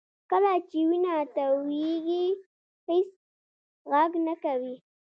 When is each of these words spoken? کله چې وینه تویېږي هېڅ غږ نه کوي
کله 0.29 0.51
چې 0.69 0.79
وینه 0.89 1.15
تویېږي 1.35 2.25
هېڅ 2.87 3.09
غږ 3.91 4.11
نه 4.25 4.33
کوي 4.43 4.75